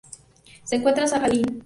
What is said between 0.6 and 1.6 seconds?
Se encuentra en Sajalín.